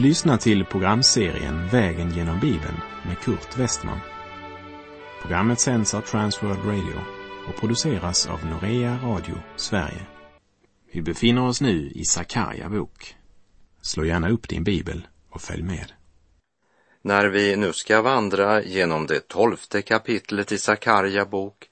Du 0.00 0.06
lyssnar 0.06 0.36
till 0.36 0.64
programserien 0.64 1.68
Vägen 1.68 2.10
genom 2.10 2.40
Bibeln 2.40 2.80
med 3.06 3.18
Kurt 3.18 3.58
Westman. 3.58 4.00
Programmet 5.22 5.60
sänds 5.60 5.94
av 5.94 6.00
Transworld 6.00 6.64
Radio 6.64 7.00
och 7.48 7.60
produceras 7.60 8.26
av 8.26 8.46
Norea 8.46 8.98
Radio 9.02 9.34
Sverige. 9.56 10.06
Vi 10.92 11.02
befinner 11.02 11.46
oss 11.46 11.60
nu 11.60 11.90
i 11.94 12.04
Sakarja 12.04 12.68
bok. 12.68 13.16
Slå 13.82 14.04
gärna 14.04 14.30
upp 14.30 14.48
din 14.48 14.64
bibel 14.64 15.06
och 15.30 15.40
följ 15.40 15.62
med. 15.62 15.92
När 17.02 17.26
vi 17.26 17.56
nu 17.56 17.72
ska 17.72 18.02
vandra 18.02 18.62
genom 18.62 19.06
det 19.06 19.28
tolfte 19.28 19.82
kapitlet 19.82 20.52
i 20.52 20.58
Sakarja 20.58 21.26
bok 21.26 21.68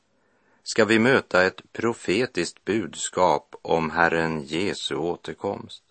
ska 0.62 0.84
vi 0.84 0.98
möta 0.98 1.46
ett 1.46 1.72
profetiskt 1.72 2.64
budskap 2.64 3.54
om 3.62 3.90
Herren 3.90 4.44
Jesu 4.44 4.94
återkomst. 4.94 5.87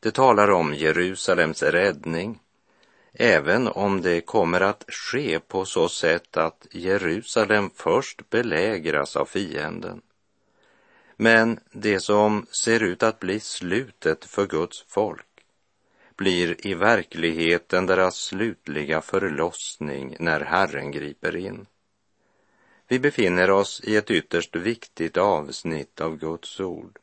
Det 0.00 0.10
talar 0.10 0.50
om 0.50 0.74
Jerusalems 0.74 1.62
räddning, 1.62 2.40
även 3.12 3.68
om 3.68 4.02
det 4.02 4.20
kommer 4.20 4.60
att 4.60 4.84
ske 4.88 5.40
på 5.40 5.64
så 5.64 5.88
sätt 5.88 6.36
att 6.36 6.66
Jerusalem 6.70 7.70
först 7.74 8.30
belägras 8.30 9.16
av 9.16 9.24
fienden. 9.24 10.02
Men 11.16 11.60
det 11.72 12.00
som 12.00 12.46
ser 12.62 12.82
ut 12.82 13.02
att 13.02 13.20
bli 13.20 13.40
slutet 13.40 14.24
för 14.24 14.46
Guds 14.46 14.84
folk 14.88 15.26
blir 16.16 16.66
i 16.66 16.74
verkligheten 16.74 17.86
deras 17.86 18.16
slutliga 18.16 19.00
förlossning 19.00 20.16
när 20.18 20.40
Herren 20.40 20.90
griper 20.90 21.36
in. 21.36 21.66
Vi 22.88 22.98
befinner 22.98 23.50
oss 23.50 23.80
i 23.84 23.96
ett 23.96 24.10
ytterst 24.10 24.56
viktigt 24.56 25.16
avsnitt 25.16 26.00
av 26.00 26.16
Guds 26.16 26.60
ord 26.60 26.98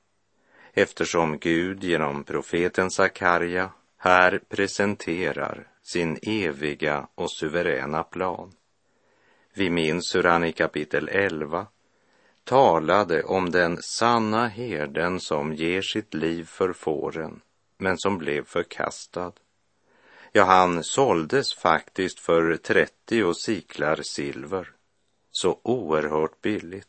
eftersom 0.78 1.38
Gud 1.38 1.84
genom 1.84 2.24
profeten 2.24 2.92
Sakarja 2.92 3.72
här 3.98 4.42
presenterar 4.50 5.68
sin 5.82 6.20
eviga 6.22 7.08
och 7.16 7.32
suveräna 7.32 8.04
plan. 8.04 8.52
Vi 9.54 9.70
minns 9.70 10.16
hur 10.16 10.24
han 10.24 10.44
i 10.44 10.52
kapitel 10.52 11.10
11 11.10 11.68
talade 12.44 13.24
om 13.24 13.52
den 13.52 13.78
sanna 13.82 14.48
herden 14.48 15.20
som 15.20 15.54
ger 15.54 15.82
sitt 15.82 16.14
liv 16.14 16.44
för 16.44 16.74
fåren, 16.74 17.42
men 17.78 17.98
som 17.98 18.18
blev 18.18 18.46
förkastad. 18.46 19.32
Ja, 20.32 20.44
han 20.44 20.84
såldes 20.84 21.54
faktiskt 21.54 22.20
för 22.20 22.58
30 22.58 23.34
siklar 23.34 24.00
silver, 24.04 24.72
så 25.32 25.60
oerhört 25.64 26.42
billigt. 26.42 26.88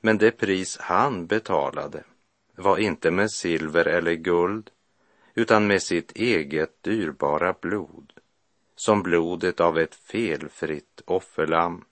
Men 0.00 0.18
det 0.18 0.30
pris 0.30 0.78
han 0.80 1.26
betalade 1.26 2.04
var 2.62 2.78
inte 2.78 3.10
med 3.10 3.30
silver 3.30 3.88
eller 3.88 4.14
guld, 4.14 4.70
utan 5.34 5.66
med 5.66 5.82
sitt 5.82 6.12
eget 6.12 6.82
dyrbara 6.82 7.54
blod, 7.60 8.12
som 8.76 9.02
blodet 9.02 9.60
av 9.60 9.78
ett 9.78 9.94
felfritt 9.94 11.02
offerlamm. 11.04 11.84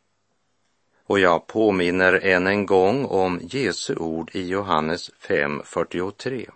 Och 1.06 1.18
jag 1.18 1.46
påminner 1.46 2.12
än 2.12 2.46
en 2.46 2.66
gång 2.66 3.04
om 3.04 3.40
Jesu 3.42 3.96
ord 3.96 4.30
i 4.34 4.46
Johannes 4.48 5.10
5.43. 5.10 6.50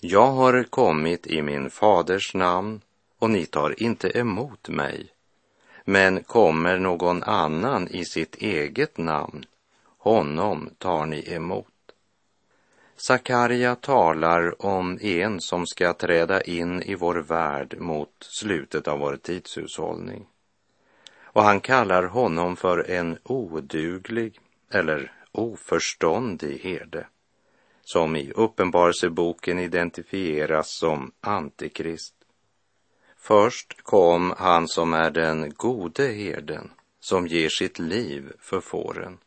Jag 0.00 0.26
har 0.26 0.62
kommit 0.62 1.26
i 1.26 1.42
min 1.42 1.70
faders 1.70 2.34
namn 2.34 2.80
och 3.18 3.30
ni 3.30 3.46
tar 3.46 3.82
inte 3.82 4.18
emot 4.18 4.68
mig. 4.68 5.08
Men 5.84 6.22
kommer 6.22 6.78
någon 6.78 7.22
annan 7.22 7.88
i 7.88 8.04
sitt 8.04 8.34
eget 8.34 8.98
namn, 8.98 9.44
honom 9.98 10.70
tar 10.78 11.06
ni 11.06 11.32
emot. 11.32 11.73
Sakarja 13.06 13.76
talar 13.76 14.66
om 14.66 14.98
en 15.02 15.40
som 15.40 15.66
ska 15.66 15.92
träda 15.92 16.42
in 16.42 16.82
i 16.82 16.94
vår 16.94 17.14
värld 17.14 17.76
mot 17.78 18.12
slutet 18.20 18.88
av 18.88 18.98
vår 18.98 19.16
tidshushållning. 19.16 20.26
Och 21.22 21.42
han 21.42 21.60
kallar 21.60 22.02
honom 22.02 22.56
för 22.56 22.90
en 22.90 23.18
oduglig 23.22 24.40
eller 24.70 25.12
oförståndig 25.32 26.58
herde 26.58 27.06
som 27.82 28.16
i 28.16 28.32
Uppenbarelseboken 28.32 29.58
identifieras 29.58 30.78
som 30.78 31.12
Antikrist. 31.20 32.14
Först 33.16 33.82
kom 33.82 34.34
han 34.38 34.68
som 34.68 34.94
är 34.94 35.10
den 35.10 35.52
gode 35.56 36.06
herden 36.06 36.70
som 37.00 37.26
ger 37.26 37.48
sitt 37.48 37.78
liv 37.78 38.32
för 38.38 38.60
fåren 38.60 39.18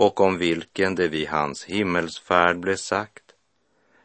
och 0.00 0.20
om 0.20 0.38
vilken 0.38 0.94
det 0.94 1.08
vid 1.08 1.28
hans 1.28 1.64
himmelsfärd 1.64 2.58
blev 2.58 2.76
sagt 2.76 3.24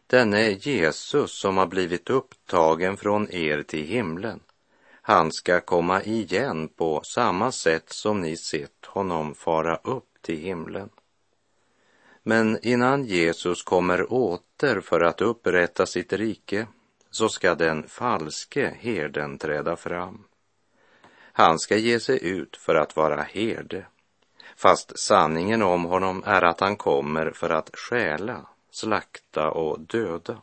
Denne 0.07 0.49
Jesus 0.49 1.39
som 1.39 1.57
har 1.57 1.65
blivit 1.65 2.09
upptagen 2.09 2.97
från 2.97 3.31
er 3.31 3.61
till 3.63 3.85
himlen 3.85 4.39
han 5.01 5.31
ska 5.31 5.59
komma 5.59 6.03
igen 6.03 6.67
på 6.67 7.01
samma 7.03 7.51
sätt 7.51 7.89
som 7.89 8.21
ni 8.21 8.37
sett 8.37 8.85
honom 8.85 9.35
fara 9.35 9.75
upp 9.75 10.21
till 10.21 10.37
himlen. 10.37 10.89
Men 12.23 12.59
innan 12.61 13.05
Jesus 13.05 13.63
kommer 13.63 14.13
åter 14.13 14.81
för 14.81 15.01
att 15.01 15.21
upprätta 15.21 15.85
sitt 15.85 16.13
rike 16.13 16.67
så 17.11 17.29
ska 17.29 17.55
den 17.55 17.87
falske 17.87 18.75
herden 18.79 19.37
träda 19.37 19.75
fram. 19.75 20.23
Han 21.31 21.59
ska 21.59 21.77
ge 21.77 21.99
sig 21.99 22.27
ut 22.27 22.57
för 22.57 22.75
att 22.75 22.95
vara 22.95 23.21
herde 23.21 23.85
fast 24.55 24.99
sanningen 24.99 25.61
om 25.61 25.85
honom 25.85 26.23
är 26.25 26.41
att 26.41 26.59
han 26.59 26.75
kommer 26.75 27.31
för 27.31 27.49
att 27.49 27.75
stjäla, 27.75 28.47
slakta 28.71 29.51
och 29.51 29.79
döda. 29.79 30.41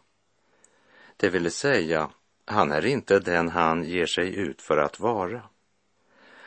Det 1.16 1.30
vill 1.30 1.50
säga, 1.50 2.10
han 2.44 2.72
är 2.72 2.86
inte 2.86 3.18
den 3.18 3.48
han 3.48 3.84
ger 3.84 4.06
sig 4.06 4.36
ut 4.36 4.62
för 4.62 4.76
att 4.76 5.00
vara. 5.00 5.42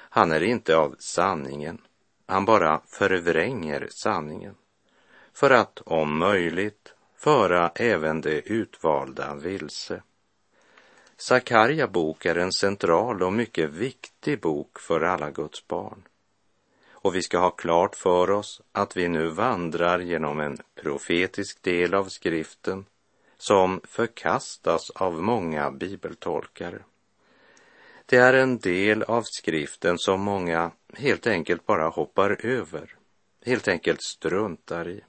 Han 0.10 0.32
är 0.32 0.44
inte 0.44 0.78
av 0.78 0.96
sanningen, 1.00 1.82
han 2.26 2.46
bara 2.46 2.82
förvränger 2.88 3.88
sanningen 3.92 4.56
för 5.34 5.50
att 5.52 5.82
om 5.86 6.18
möjligt 6.18 6.94
föra 7.18 7.72
även 7.76 8.22
det 8.22 8.42
utvalda 8.42 9.36
vilse. 9.36 10.02
Sakarja 11.18 11.88
bok 11.88 12.26
är 12.26 12.36
en 12.36 12.52
central 12.52 13.24
och 13.24 13.34
mycket 13.34 13.70
viktig 13.70 14.42
bok 14.42 14.80
för 14.80 15.02
alla 15.02 15.32
Guds 15.32 15.68
barn. 15.68 16.04
Och 17.06 17.16
vi 17.16 17.22
ska 17.22 17.38
ha 17.38 17.50
klart 17.50 17.96
för 17.96 18.32
oss 18.32 18.62
att 18.72 18.98
vi 18.98 19.08
nu 19.08 19.28
vandrar 19.28 20.00
genom 20.00 20.40
en 20.40 20.58
profetisk 20.82 21.62
del 21.62 21.94
av 21.94 22.06
skriften 22.06 22.86
som 23.38 23.82
förkastas 23.84 24.90
av 24.90 25.22
många 25.22 25.72
bibeltolkare. 25.72 26.80
Det 28.06 28.18
är 28.18 28.34
en 28.34 28.58
del 28.58 29.04
av 29.04 29.22
skriften 29.26 29.98
som 29.98 30.22
många 30.22 30.72
helt 30.94 31.28
enkelt 31.28 31.66
bara 31.66 31.88
hoppar 31.88 32.46
över, 32.46 32.96
helt 33.46 33.68
enkelt 33.68 34.04
struntar 34.04 34.88
i. 34.88 35.02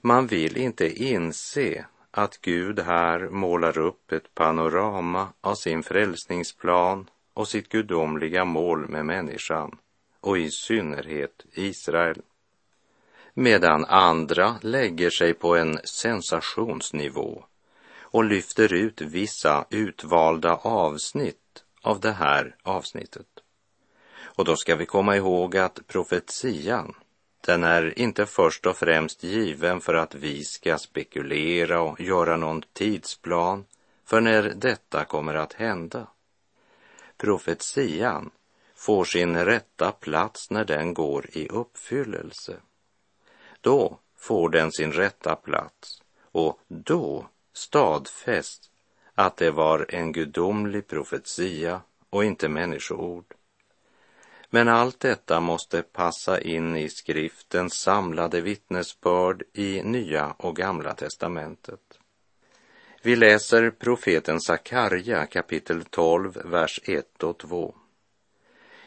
Man 0.00 0.26
vill 0.26 0.56
inte 0.56 1.04
inse 1.04 1.86
att 2.10 2.40
Gud 2.40 2.80
här 2.80 3.28
målar 3.28 3.78
upp 3.78 4.12
ett 4.12 4.34
panorama 4.34 5.28
av 5.40 5.54
sin 5.54 5.82
frälsningsplan 5.82 7.10
och 7.34 7.48
sitt 7.48 7.68
gudomliga 7.68 8.44
mål 8.44 8.88
med 8.88 9.06
människan 9.06 9.78
och 10.24 10.38
i 10.38 10.50
synnerhet 10.50 11.44
Israel. 11.52 12.22
Medan 13.34 13.84
andra 13.84 14.56
lägger 14.62 15.10
sig 15.10 15.34
på 15.34 15.56
en 15.56 15.78
sensationsnivå 15.84 17.44
och 18.00 18.24
lyfter 18.24 18.72
ut 18.72 19.00
vissa 19.00 19.66
utvalda 19.70 20.54
avsnitt 20.54 21.64
av 21.82 22.00
det 22.00 22.12
här 22.12 22.56
avsnittet. 22.62 23.26
Och 24.22 24.44
då 24.44 24.56
ska 24.56 24.76
vi 24.76 24.86
komma 24.86 25.16
ihåg 25.16 25.56
att 25.56 25.86
profetian, 25.86 26.94
den 27.40 27.64
är 27.64 27.98
inte 27.98 28.26
först 28.26 28.66
och 28.66 28.76
främst 28.76 29.22
given 29.22 29.80
för 29.80 29.94
att 29.94 30.14
vi 30.14 30.44
ska 30.44 30.78
spekulera 30.78 31.80
och 31.80 32.00
göra 32.00 32.36
någon 32.36 32.62
tidsplan 32.72 33.64
för 34.04 34.20
när 34.20 34.42
detta 34.42 35.04
kommer 35.04 35.34
att 35.34 35.52
hända. 35.52 36.06
Profetian 37.16 38.30
får 38.84 39.04
sin 39.04 39.44
rätta 39.44 39.92
plats 39.92 40.50
när 40.50 40.64
den 40.64 40.94
går 40.94 41.26
i 41.32 41.48
uppfyllelse. 41.48 42.56
Då 43.60 43.98
får 44.16 44.48
den 44.48 44.72
sin 44.72 44.92
rätta 44.92 45.36
plats 45.36 46.02
och 46.22 46.60
då 46.68 47.26
stadfäst 47.52 48.70
att 49.14 49.36
det 49.36 49.50
var 49.50 49.86
en 49.88 50.12
gudomlig 50.12 50.86
profetia 50.86 51.80
och 52.10 52.24
inte 52.24 52.48
människoord. 52.48 53.24
Men 54.50 54.68
allt 54.68 55.00
detta 55.00 55.40
måste 55.40 55.82
passa 55.82 56.40
in 56.40 56.76
i 56.76 56.88
skriftens 56.88 57.74
samlade 57.74 58.40
vittnesbörd 58.40 59.42
i 59.52 59.82
Nya 59.82 60.34
och 60.38 60.56
Gamla 60.56 60.94
testamentet. 60.94 61.98
Vi 63.02 63.16
läser 63.16 63.70
profeten 63.70 64.40
Sakarja 64.40 65.26
kapitel 65.26 65.84
12, 65.84 66.42
vers 66.44 66.80
1 66.84 67.22
och 67.22 67.38
2 67.38 67.74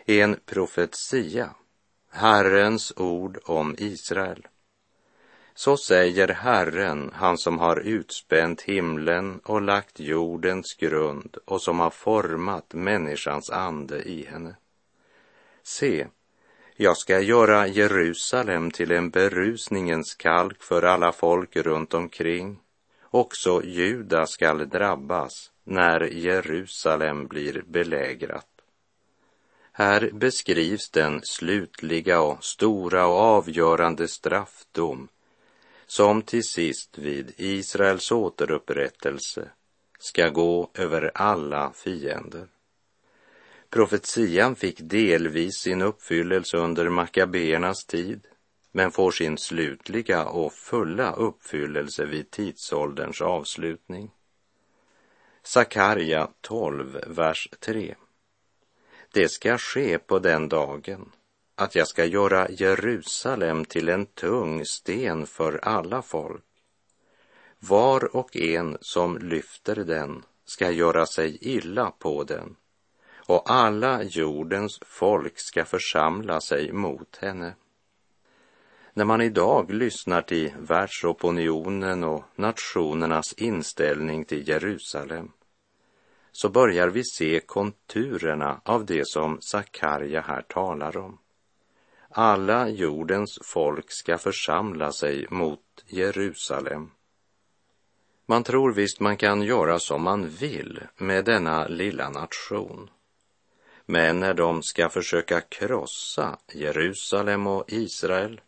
en 0.10 0.36
profetia, 0.46 1.50
Herrens 2.12 2.94
ord 2.96 3.38
om 3.44 3.76
Israel. 3.78 4.48
Så 5.56 5.78
säger 5.78 6.28
Herren, 6.28 7.12
han 7.14 7.38
som 7.38 7.60
har 7.60 7.80
utspänt 7.80 8.62
himlen 8.62 9.40
och 9.40 9.62
lagt 9.62 10.00
jordens 10.00 10.74
grund 10.74 11.38
och 11.46 11.62
som 11.62 11.80
har 11.80 11.90
format 11.90 12.74
människans 12.74 13.50
ande 13.50 14.02
i 14.02 14.26
henne. 14.26 14.56
Se, 15.64 16.08
jag 16.76 16.98
ska 16.98 17.20
göra 17.20 17.68
Jerusalem 17.68 18.72
till 18.72 18.92
en 18.92 19.10
berusningens 19.10 20.16
kalk 20.16 20.64
för 20.64 20.84
alla 20.84 21.12
folk 21.12 21.56
runt 21.56 21.94
omkring. 21.94 22.60
Också 23.02 23.64
Juda 23.64 24.26
skall 24.26 24.70
drabbas 24.70 25.52
när 25.64 26.02
Jerusalem 26.02 27.28
blir 27.28 27.64
belägrat. 27.68 28.57
Här 29.80 30.10
beskrivs 30.14 30.90
den 30.90 31.22
slutliga 31.24 32.22
och 32.22 32.44
stora 32.44 33.08
och 33.08 33.20
avgörande 33.20 34.08
straffdom 34.08 35.08
som 35.88 36.22
till 36.22 36.44
sist 36.44 36.98
vid 36.98 37.34
Israels 37.38 38.12
återupprättelse 38.12 39.50
ska 40.00 40.30
gå 40.30 40.72
över 40.74 41.12
alla 41.14 41.72
fiender. 41.76 42.48
Profetian 43.70 44.56
fick 44.56 44.80
delvis 44.82 45.56
sin 45.56 45.82
uppfyllelse 45.82 46.58
under 46.58 46.90
Makabeernas 46.90 47.86
tid 47.86 48.28
men 48.72 48.92
får 48.92 49.12
sin 49.12 49.38
slutliga 49.38 50.26
och 50.26 50.54
fulla 50.54 51.14
uppfyllelse 51.14 52.06
vid 52.06 52.32
tidsålderns 52.32 53.22
avslutning. 53.22 54.12
Sakarja 55.44 56.30
12, 56.42 57.04
vers 57.08 57.50
3. 57.60 57.96
Det 59.14 59.30
ska 59.30 59.58
ske 59.58 59.98
på 59.98 60.20
den 60.20 60.50
dagen 60.50 61.12
att 61.56 61.76
jag 61.76 61.88
ska 61.88 62.06
göra 62.06 62.50
Jerusalem 62.50 63.66
till 63.66 63.90
en 63.90 64.06
tung 64.06 64.66
sten 64.66 65.26
för 65.26 65.60
alla 65.64 66.02
folk. 66.02 66.44
Var 67.60 68.16
och 68.16 68.36
en 68.36 68.78
som 68.82 69.18
lyfter 69.18 69.76
den 69.76 70.24
ska 70.46 70.72
göra 70.72 71.06
sig 71.06 71.38
illa 71.42 71.92
på 71.92 72.24
den 72.24 72.56
och 73.28 73.52
alla 73.52 74.04
jordens 74.04 74.80
folk 74.86 75.40
ska 75.40 75.66
församla 75.66 76.42
sig 76.42 76.72
mot 76.72 77.18
henne. 77.18 77.56
När 78.94 79.06
man 79.06 79.22
idag 79.22 79.72
lyssnar 79.72 80.22
till 80.22 80.54
världsopinionen 80.60 82.04
och 82.04 82.24
nationernas 82.36 83.34
inställning 83.34 84.26
till 84.26 84.48
Jerusalem 84.48 85.32
så 86.40 86.50
börjar 86.50 86.88
vi 86.88 87.04
se 87.04 87.40
konturerna 87.40 88.62
av 88.66 88.86
det 88.86 89.08
som 89.08 89.38
Sakarja 89.42 90.22
här 90.22 90.42
talar 90.42 90.98
om. 90.98 91.20
Alla 92.10 92.70
jordens 92.70 93.40
folk 93.44 93.86
ska 93.88 94.18
församla 94.18 94.92
sig 94.92 95.28
mot 95.30 95.62
Jerusalem. 95.88 96.92
Man 98.26 98.44
tror 98.44 98.74
visst 98.74 99.00
man 99.00 99.18
kan 99.18 99.42
göra 99.42 99.80
som 99.80 100.04
man 100.04 100.28
vill 100.28 100.80
med 100.98 101.26
denna 101.26 101.68
lilla 101.68 102.10
nation. 102.10 102.90
Men 103.86 104.20
när 104.20 104.34
de 104.34 104.64
ska 104.64 104.90
försöka 104.90 105.42
krossa 105.42 106.38
Jerusalem 106.54 107.48
och 107.48 107.64
Israel 107.68 108.42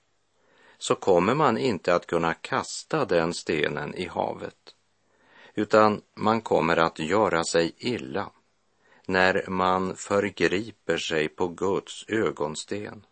så 0.77 0.95
kommer 0.95 1.35
man 1.35 1.57
inte 1.57 1.95
att 1.95 2.07
kunna 2.07 2.33
kasta 2.33 3.05
den 3.05 3.33
stenen 3.33 3.95
i 3.95 4.05
havet, 4.05 4.75
utan 5.53 6.01
man 6.15 6.41
kommer 6.41 6.77
att 6.77 6.99
göra 6.99 7.43
sig 7.43 7.73
illa 7.77 8.31
när 9.05 9.49
man 9.49 9.95
förgriper 9.95 10.97
sig 10.97 11.29
på 11.29 11.47
Guds 11.47 12.05
ögonsten. 12.07 13.05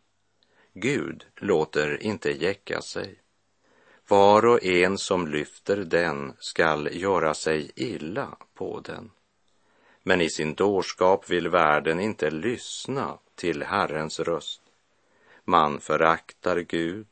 Gud 0.73 1.25
låter 1.35 2.03
inte 2.03 2.31
jäcka 2.31 2.81
sig. 2.81 3.15
Var 4.07 4.45
och 4.45 4.63
en 4.63 4.97
som 4.97 5.27
lyfter 5.27 5.77
den 5.77 6.33
skall 6.39 6.89
göra 6.91 7.33
sig 7.33 7.71
illa 7.75 8.37
på 8.53 8.79
den. 8.79 9.11
Men 10.03 10.21
i 10.21 10.29
sin 10.29 10.53
dårskap 10.53 11.29
vill 11.29 11.49
världen 11.49 11.99
inte 11.99 12.29
lyssna 12.29 13.17
till 13.35 13.63
Herrens 13.63 14.19
röst. 14.19 14.61
Man 15.43 15.79
föraktar 15.79 16.59
Gud, 16.59 17.07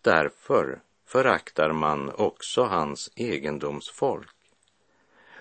därför 0.00 0.80
föraktar 1.06 1.72
man 1.72 2.10
också 2.10 2.62
hans 2.62 3.10
egendomsfolk. 3.16 4.35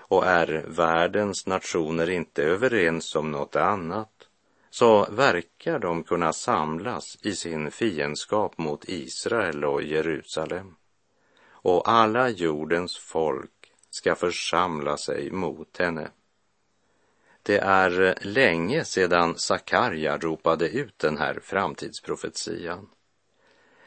Och 0.07 0.25
är 0.25 0.65
världens 0.67 1.47
nationer 1.47 2.09
inte 2.09 2.43
överens 2.43 3.15
om 3.15 3.31
något 3.31 3.55
annat 3.55 4.27
så 4.69 5.05
verkar 5.05 5.79
de 5.79 6.03
kunna 6.03 6.33
samlas 6.33 7.17
i 7.21 7.35
sin 7.35 7.71
fiendskap 7.71 8.57
mot 8.57 8.89
Israel 8.89 9.65
och 9.65 9.83
Jerusalem. 9.83 10.75
Och 11.49 11.89
alla 11.89 12.29
jordens 12.29 12.97
folk 12.97 13.73
ska 13.89 14.15
församla 14.15 14.97
sig 14.97 15.31
mot 15.31 15.77
henne. 15.77 16.11
Det 17.43 17.57
är 17.57 18.15
länge 18.21 18.85
sedan 18.85 19.37
Sakarja 19.37 20.17
ropade 20.17 20.69
ut 20.69 20.99
den 20.99 21.17
här 21.17 21.39
framtidsprofetian. 21.43 22.89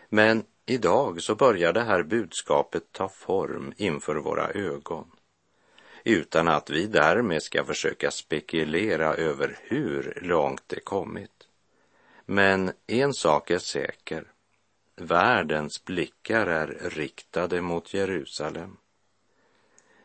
Men 0.09 0.44
idag 0.67 1.23
så 1.23 1.35
börjar 1.35 1.73
det 1.73 1.85
här 1.85 2.03
budskapet 2.03 2.93
ta 2.93 3.09
form 3.09 3.73
inför 3.76 4.17
våra 4.17 4.49
ögon 4.50 5.11
utan 6.08 6.49
att 6.49 6.70
vi 6.70 6.87
därmed 6.87 7.43
ska 7.43 7.64
försöka 7.64 8.10
spekulera 8.10 9.14
över 9.14 9.58
hur 9.62 10.19
långt 10.22 10.62
det 10.66 10.81
kommit. 10.81 11.49
Men 12.26 12.72
en 12.87 13.14
sak 13.14 13.50
är 13.50 13.58
säker. 13.58 14.32
Världens 14.96 15.84
blickar 15.84 16.46
är 16.46 16.66
riktade 16.90 17.60
mot 17.60 17.94
Jerusalem. 17.94 18.76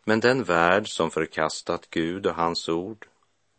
Men 0.03 0.19
den 0.19 0.43
värld 0.43 0.87
som 0.87 1.11
förkastat 1.11 1.89
Gud 1.89 2.25
och 2.25 2.35
hans 2.35 2.69
ord 2.69 3.07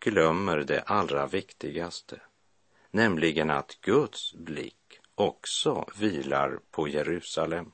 glömmer 0.00 0.58
det 0.58 0.80
allra 0.80 1.26
viktigaste, 1.26 2.20
nämligen 2.90 3.50
att 3.50 3.78
Guds 3.80 4.34
blick 4.34 5.00
också 5.14 5.86
vilar 5.98 6.58
på 6.70 6.88
Jerusalem. 6.88 7.72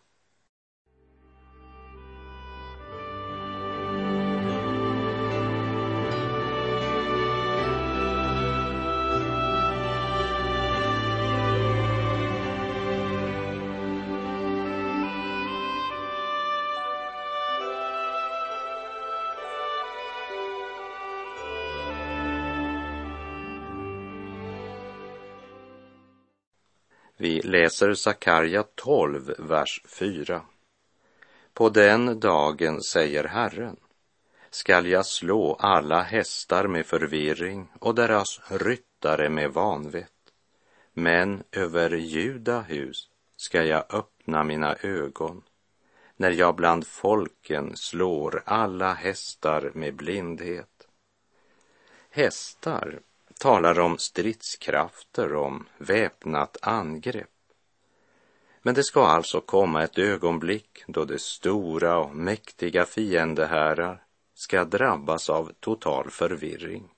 Vi 27.23 27.41
läser 27.41 27.95
Sakarja 27.95 28.65
12, 28.75 29.35
vers 29.39 29.83
4. 29.87 30.43
På 31.55 31.69
den 31.69 32.21
dagen, 32.21 32.83
säger 32.83 33.25
Herren, 33.25 33.77
skall 34.51 34.87
jag 34.87 35.07
slå 35.07 35.55
alla 35.55 36.03
hästar 36.03 36.67
med 36.67 36.87
förvirring 36.87 37.69
och 37.79 37.95
deras 37.95 38.41
ryttare 38.51 39.29
med 39.29 39.53
vanvett. 39.53 40.33
Men 40.93 41.43
över 41.53 41.91
Juda 41.91 42.61
hus 42.61 43.09
ska 43.37 43.65
jag 43.65 43.95
öppna 43.95 44.45
mina 44.45 44.77
ögon 44.77 45.43
när 46.17 46.31
jag 46.31 46.57
bland 46.57 46.87
folken 46.87 47.77
slår 47.77 48.43
alla 48.47 48.93
hästar 48.93 49.71
med 49.75 49.95
blindhet. 49.95 50.89
Hästar 52.11 53.01
talar 53.41 53.81
om 53.81 53.99
stridskrafter, 53.99 55.35
om 55.35 55.67
väpnat 55.79 56.57
angrepp. 56.63 57.31
Men 58.63 58.75
det 58.75 58.85
ska 58.85 59.07
alltså 59.07 59.41
komma 59.41 59.83
ett 59.83 59.99
ögonblick 59.99 60.85
då 60.87 61.05
de 61.05 61.19
stora 61.19 61.99
och 61.99 62.17
mäktiga 62.17 62.85
fiendehärar 62.85 64.03
ska 64.35 64.65
drabbas 64.65 65.31
av 65.31 65.53
total 65.61 66.11
förvirring. 66.11 66.89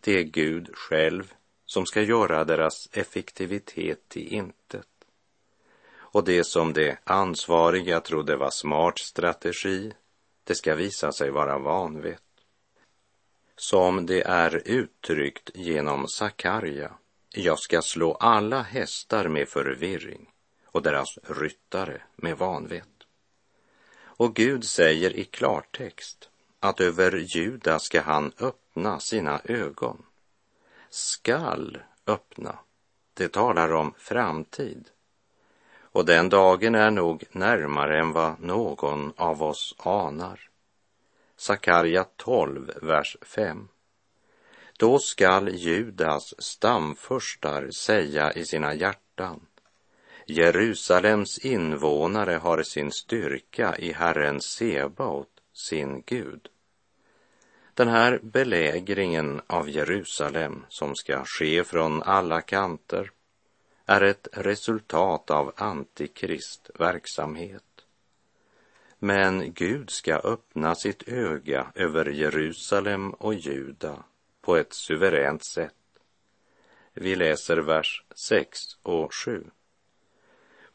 Det 0.00 0.18
är 0.18 0.22
Gud 0.22 0.70
själv 0.74 1.32
som 1.66 1.86
ska 1.86 2.02
göra 2.02 2.44
deras 2.44 2.88
effektivitet 2.92 4.08
till 4.08 4.32
intet. 4.32 4.88
Och 5.90 6.24
det 6.24 6.44
som 6.44 6.72
de 6.72 6.96
ansvariga 7.04 8.00
trodde 8.00 8.36
var 8.36 8.50
smart 8.50 8.98
strategi, 8.98 9.92
det 10.44 10.54
ska 10.54 10.74
visa 10.74 11.12
sig 11.12 11.30
vara 11.30 11.58
vanvett 11.58 12.27
som 13.60 14.06
det 14.06 14.22
är 14.22 14.62
uttryckt 14.64 15.50
genom 15.54 16.08
Sakarja. 16.08 16.90
Jag 17.34 17.58
ska 17.58 17.82
slå 17.82 18.14
alla 18.14 18.62
hästar 18.62 19.28
med 19.28 19.48
förvirring 19.48 20.30
och 20.66 20.82
deras 20.82 21.18
ryttare 21.22 22.02
med 22.16 22.38
vanvett. 22.38 22.88
Och 24.00 24.34
Gud 24.34 24.64
säger 24.64 25.16
i 25.16 25.24
klartext 25.24 26.28
att 26.60 26.80
över 26.80 27.12
Juda 27.12 27.78
ska 27.78 28.00
han 28.00 28.32
öppna 28.38 29.00
sina 29.00 29.40
ögon. 29.44 30.02
Skall 30.90 31.78
öppna, 32.06 32.58
det 33.14 33.28
talar 33.28 33.72
om 33.72 33.94
framtid. 33.98 34.90
och 35.92 36.04
den 36.04 36.28
dagen 36.28 36.74
är 36.74 36.90
nog 36.90 37.24
närmare 37.32 38.00
än 38.00 38.12
vad 38.12 38.40
någon 38.40 39.12
av 39.16 39.42
oss 39.42 39.74
anar. 39.78 40.47
Sakarja 41.40 42.04
12, 42.16 42.70
vers 42.82 43.16
5. 43.22 43.68
Då 44.78 44.98
skall 44.98 45.48
Judas 45.48 46.34
stamfurstar 46.38 47.70
säga 47.70 48.32
i 48.32 48.44
sina 48.44 48.74
hjärtan 48.74 49.40
Jerusalems 50.30 51.38
invånare 51.38 52.32
har 52.32 52.62
sin 52.62 52.92
styrka 52.92 53.76
i 53.78 53.92
Herren 53.92 54.40
Sebaot, 54.40 55.28
sin 55.52 56.02
Gud. 56.06 56.48
Den 57.74 57.88
här 57.88 58.20
belägringen 58.22 59.40
av 59.46 59.70
Jerusalem 59.70 60.64
som 60.68 60.94
ska 60.94 61.24
ske 61.24 61.64
från 61.64 62.02
alla 62.02 62.40
kanter 62.40 63.10
är 63.86 64.00
ett 64.00 64.28
resultat 64.32 65.30
av 65.30 65.52
antikrist 65.56 66.70
verksamhet. 66.78 67.67
Men 68.98 69.52
Gud 69.52 69.90
ska 69.90 70.14
öppna 70.14 70.74
sitt 70.74 71.08
öga 71.08 71.66
över 71.74 72.04
Jerusalem 72.04 73.10
och 73.10 73.34
Juda 73.34 74.04
på 74.40 74.56
ett 74.56 74.72
suveränt 74.72 75.44
sätt. 75.44 75.74
Vi 76.94 77.16
läser 77.16 77.56
vers 77.56 78.04
6 78.14 78.58
och 78.82 79.14
7. 79.14 79.44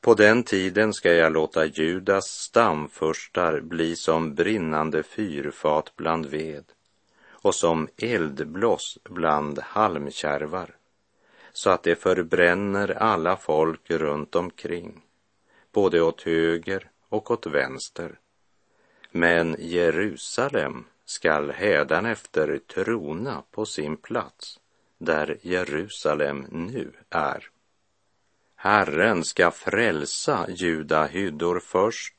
På 0.01 0.13
den 0.13 0.43
tiden 0.43 0.93
ska 0.93 1.13
jag 1.13 1.33
låta 1.33 1.65
Judas 1.65 2.25
stamfurstar 2.25 3.59
bli 3.59 3.95
som 3.95 4.35
brinnande 4.35 5.03
fyrfat 5.03 5.95
bland 5.95 6.25
ved 6.25 6.65
och 7.27 7.55
som 7.55 7.87
eldbloss 7.97 8.97
bland 9.03 9.59
halmkärvar 9.59 10.75
så 11.53 11.69
att 11.69 11.83
det 11.83 11.95
förbränner 11.95 12.91
alla 12.91 13.37
folk 13.37 13.91
runt 13.91 14.35
omkring, 14.35 15.01
både 15.71 16.01
åt 16.01 16.21
höger 16.21 16.89
och 17.13 17.31
åt 17.31 17.45
vänster. 17.45 18.19
Men 19.11 19.55
Jerusalem 19.59 20.85
skall 21.05 21.51
hädanefter 21.51 22.59
trona 22.67 23.43
på 23.51 23.65
sin 23.65 23.97
plats 23.97 24.59
där 24.97 25.37
Jerusalem 25.41 26.45
nu 26.51 26.91
är. 27.09 27.49
Herren 28.55 29.23
ska 29.23 29.51
frälsa 29.51 30.45
Juda 30.49 31.05
hyddor 31.05 31.59
först 31.59 32.13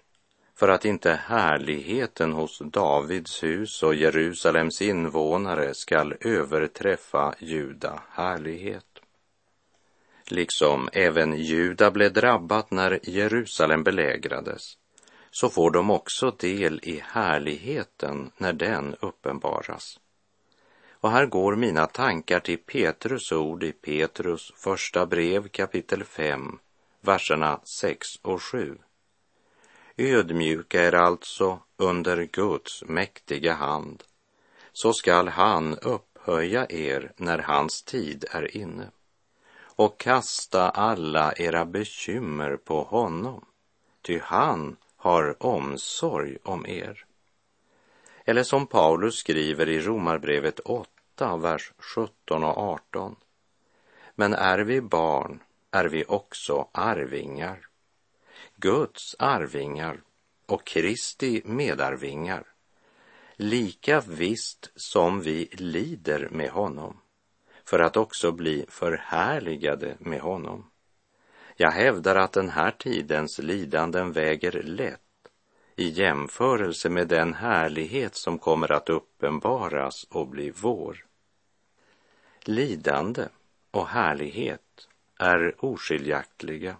för 0.55 0.69
att 0.69 0.85
inte 0.85 1.13
härligheten 1.13 2.33
hos 2.33 2.59
Davids 2.59 3.43
hus 3.43 3.83
och 3.83 3.95
Jerusalems 3.95 4.83
invånare 4.83 5.75
skall 5.75 6.15
överträffa 6.21 7.35
Juda 7.39 8.03
härlighet. 8.11 8.87
Liksom 10.27 10.89
även 10.93 11.37
Juda 11.37 11.91
blev 11.91 12.13
drabbat 12.13 12.71
när 12.71 13.01
Jerusalem 13.03 13.85
belägrades, 13.85 14.79
så 15.35 15.49
får 15.49 15.71
de 15.71 15.91
också 15.91 16.31
del 16.31 16.81
i 16.83 17.03
härligheten 17.07 18.31
när 18.37 18.53
den 18.53 18.97
uppenbaras. 19.01 20.01
Och 20.91 21.11
här 21.11 21.27
går 21.27 21.57
mina 21.57 21.87
tankar 21.87 22.41
till 22.41 22.59
Petrus 22.59 23.33
ord 23.33 23.63
i 23.63 23.73
Petrus 23.73 24.53
första 24.57 25.07
brev 25.07 25.49
kapitel 25.49 26.05
5, 26.05 26.59
verserna 27.01 27.61
6 27.81 28.07
och 28.23 28.43
7. 28.43 28.79
Ödmjuka 29.97 30.85
er 30.85 30.95
alltså 30.95 31.59
under 31.77 32.25
Guds 32.25 32.85
mäktiga 32.87 33.55
hand, 33.55 34.05
så 34.73 34.93
skall 34.93 35.29
han 35.29 35.79
upphöja 35.79 36.67
er 36.69 37.13
när 37.17 37.39
hans 37.39 37.83
tid 37.83 38.25
är 38.31 38.57
inne 38.57 38.91
och 39.77 39.99
kasta 40.01 40.71
alla 40.71 41.33
era 41.37 41.65
bekymmer 41.65 42.57
på 42.57 42.83
honom, 42.83 43.45
ty 44.03 44.19
han 44.19 44.77
har 45.05 45.43
omsorg 45.43 46.37
om 46.43 46.67
er. 46.67 47.05
Eller 48.25 48.43
som 48.43 48.67
Paulus 48.67 49.19
skriver 49.19 49.69
i 49.69 49.81
Romarbrevet 49.81 50.61
8, 50.61 51.37
vers 51.37 51.73
17 51.79 52.45
och 52.45 52.59
18. 52.59 53.17
Men 54.15 54.35
är 54.35 54.59
vi 54.59 54.81
barn 54.81 55.41
är 55.71 55.85
vi 55.85 56.05
också 56.09 56.69
arvingar. 56.73 57.67
Guds 58.57 59.17
arvingar 59.19 60.01
och 60.47 60.67
Kristi 60.67 61.43
medarvingar. 61.45 62.47
Lika 63.37 64.01
visst 64.01 64.73
som 64.77 65.21
vi 65.21 65.49
lider 65.53 66.29
med 66.31 66.51
honom 66.51 67.01
för 67.65 67.79
att 67.79 67.97
också 67.97 68.33
bli 68.33 68.67
förhärligade 68.69 69.97
med 69.99 70.21
honom. 70.21 70.71
Jag 71.57 71.71
hävdar 71.71 72.17
att 72.17 72.33
den 72.33 72.49
här 72.49 72.71
tidens 72.71 73.39
lidanden 73.39 74.13
väger 74.13 74.63
lätt 74.63 75.01
i 75.77 75.89
jämförelse 75.89 76.89
med 76.89 77.09
den 77.09 77.35
härlighet 77.35 78.15
som 78.15 78.39
kommer 78.39 78.73
att 78.73 78.89
uppenbaras 78.89 80.05
och 80.11 80.29
bli 80.29 80.51
vår. 80.51 81.05
Lidande 82.41 83.29
och 83.71 83.89
härlighet 83.89 84.89
är 85.19 85.65
oskiljaktiga. 85.65 86.77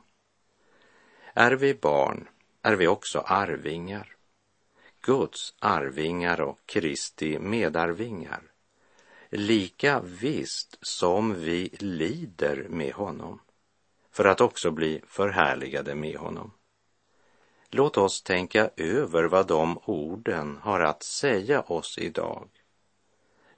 Är 1.35 1.53
vi 1.53 1.75
barn 1.75 2.29
är 2.63 2.77
vi 2.77 2.87
också 2.87 3.19
arvingar. 3.19 4.17
Guds 5.01 5.55
arvingar 5.59 6.41
och 6.41 6.59
Kristi 6.67 7.39
medarvingar 7.39 8.55
lika 9.37 10.01
visst 10.01 10.79
som 10.81 11.35
vi 11.35 11.71
lider 11.79 12.67
med 12.69 12.93
honom 12.93 13.41
för 14.15 14.25
att 14.25 14.41
också 14.41 14.71
bli 14.71 15.03
förhärligade 15.07 15.95
med 15.95 16.17
honom. 16.17 16.51
Låt 17.71 17.99
oss 17.99 18.23
tänka 18.23 18.71
över 18.77 19.25
vad 19.25 19.47
de 19.47 19.79
orden 19.85 20.59
har 20.63 20.81
att 20.81 21.03
säga 21.03 21.61
oss 21.61 21.99
idag. 21.99 22.49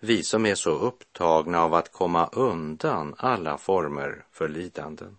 Vi 0.00 0.22
som 0.22 0.46
är 0.46 0.54
så 0.54 0.70
upptagna 0.70 1.62
av 1.62 1.74
att 1.74 1.92
komma 1.92 2.28
undan 2.32 3.14
alla 3.18 3.58
former 3.58 4.24
för 4.32 4.48
lidanden. 4.48 5.18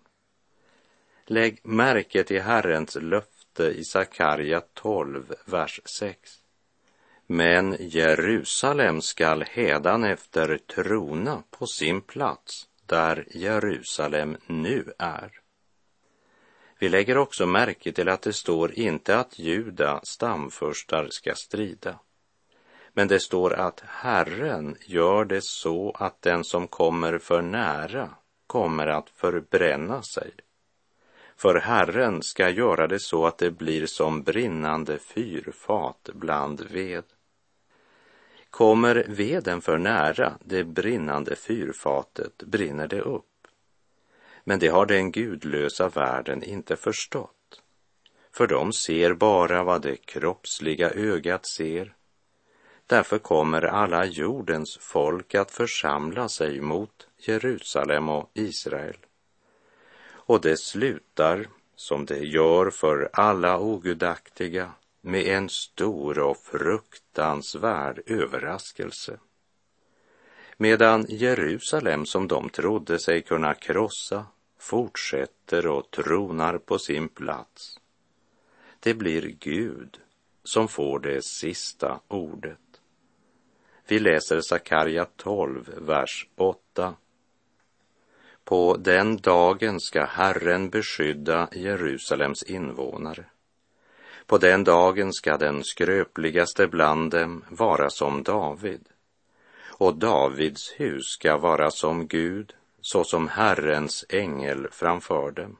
Lägg 1.24 1.60
märke 1.66 2.24
till 2.24 2.42
Herrens 2.42 2.96
löfte 3.00 3.64
i 3.64 3.84
Sakarja 3.84 4.62
12, 4.74 5.34
vers 5.44 5.80
6. 5.84 6.30
Men 7.26 7.76
Jerusalem 7.80 9.00
skall 9.02 9.42
hädanefter 9.42 10.58
trona 10.58 11.42
på 11.50 11.66
sin 11.66 12.00
plats 12.00 12.67
där 12.88 13.24
Jerusalem 13.30 14.36
nu 14.46 14.92
är. 14.98 15.30
Vi 16.78 16.88
lägger 16.88 17.18
också 17.18 17.46
märke 17.46 17.92
till 17.92 18.08
att 18.08 18.22
det 18.22 18.32
står 18.32 18.72
inte 18.72 19.18
att 19.18 19.38
Juda 19.38 20.00
stamfurstar 20.02 21.08
ska 21.10 21.34
strida. 21.34 21.98
Men 22.92 23.08
det 23.08 23.20
står 23.20 23.52
att 23.54 23.82
Herren 23.86 24.76
gör 24.86 25.24
det 25.24 25.44
så 25.44 25.90
att 25.90 26.22
den 26.22 26.44
som 26.44 26.68
kommer 26.68 27.18
för 27.18 27.42
nära 27.42 28.10
kommer 28.46 28.86
att 28.86 29.10
förbränna 29.10 30.02
sig. 30.02 30.30
För 31.36 31.54
Herren 31.54 32.22
ska 32.22 32.48
göra 32.48 32.86
det 32.86 33.00
så 33.00 33.26
att 33.26 33.38
det 33.38 33.50
blir 33.50 33.86
som 33.86 34.22
brinnande 34.22 34.98
fyrfat 34.98 36.10
bland 36.14 36.60
ved. 36.60 37.04
Kommer 38.50 39.04
veden 39.08 39.60
för 39.60 39.78
nära 39.78 40.38
det 40.44 40.64
brinnande 40.64 41.36
fyrfatet 41.36 42.42
brinner 42.42 42.88
det 42.88 43.00
upp. 43.00 43.24
Men 44.44 44.58
det 44.58 44.68
har 44.68 44.86
den 44.86 45.12
gudlösa 45.12 45.88
världen 45.88 46.42
inte 46.42 46.76
förstått. 46.76 47.62
För 48.32 48.46
de 48.46 48.72
ser 48.72 49.14
bara 49.14 49.62
vad 49.62 49.82
det 49.82 49.96
kroppsliga 49.96 50.90
ögat 50.90 51.46
ser. 51.46 51.94
Därför 52.86 53.18
kommer 53.18 53.62
alla 53.62 54.04
jordens 54.04 54.78
folk 54.80 55.34
att 55.34 55.50
församla 55.50 56.28
sig 56.28 56.60
mot 56.60 57.08
Jerusalem 57.16 58.08
och 58.08 58.30
Israel. 58.34 58.96
Och 60.10 60.40
det 60.40 60.58
slutar 60.58 61.46
som 61.76 62.06
det 62.06 62.18
gör 62.18 62.70
för 62.70 63.10
alla 63.12 63.58
ogudaktiga 63.58 64.72
med 65.00 65.26
en 65.26 65.48
stor 65.48 66.18
och 66.18 66.36
fruktansvärd 66.36 68.00
överraskelse. 68.06 69.18
Medan 70.56 71.06
Jerusalem, 71.08 72.06
som 72.06 72.28
de 72.28 72.50
trodde 72.50 72.98
sig 72.98 73.22
kunna 73.22 73.54
krossa, 73.54 74.26
fortsätter 74.58 75.66
och 75.66 75.90
tronar 75.90 76.58
på 76.58 76.78
sin 76.78 77.08
plats. 77.08 77.80
Det 78.80 78.94
blir 78.94 79.36
Gud 79.40 80.00
som 80.44 80.68
får 80.68 80.98
det 80.98 81.24
sista 81.24 82.00
ordet. 82.08 82.58
Vi 83.88 83.98
läser 83.98 84.40
Sakarja 84.40 85.06
12, 85.16 85.74
vers 85.76 86.28
8. 86.36 86.94
På 88.44 88.76
den 88.76 89.16
dagen 89.16 89.80
ska 89.80 90.04
Herren 90.04 90.70
beskydda 90.70 91.48
Jerusalems 91.52 92.42
invånare 92.42 93.24
på 94.28 94.38
den 94.38 94.64
dagen 94.64 95.12
ska 95.12 95.36
den 95.36 95.64
skröpligaste 95.64 96.66
bland 96.66 97.10
dem 97.10 97.44
vara 97.48 97.90
som 97.90 98.22
David, 98.22 98.88
och 99.66 99.94
Davids 99.94 100.74
hus 100.76 101.04
ska 101.04 101.36
vara 101.36 101.70
som 101.70 102.06
Gud, 102.06 102.54
såsom 102.80 103.28
Herrens 103.28 104.04
ängel 104.08 104.68
framför 104.70 105.30
dem. 105.30 105.56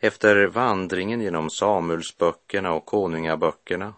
Efter 0.00 0.46
vandringen 0.46 1.20
genom 1.20 1.50
Samuelsböckerna 1.50 2.72
och 2.72 2.86
konungaböckerna 2.86 3.94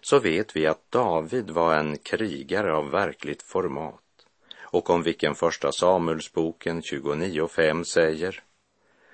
så 0.00 0.18
vet 0.18 0.56
vi 0.56 0.66
att 0.66 0.90
David 0.90 1.50
var 1.50 1.74
en 1.74 1.98
krigare 1.98 2.74
av 2.74 2.90
verkligt 2.90 3.42
format 3.42 4.26
och 4.60 4.90
om 4.90 5.02
vilken 5.02 5.34
första 5.34 5.72
Samuelsboken 5.72 6.80
29.5 6.80 7.84
säger 7.84 8.42